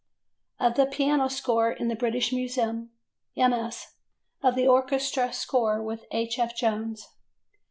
of 0.59 0.73
the 0.73 0.87
piano 0.87 1.27
score 1.27 1.71
in 1.71 1.87
the 1.87 1.95
British 1.95 2.33
Museum. 2.33 2.89
MS. 3.37 3.85
of 4.41 4.55
the 4.55 4.67
orchestral 4.67 5.31
score 5.31 5.79
with 5.83 6.05
H. 6.09 6.39
F. 6.39 6.55
Jones. 6.57 7.07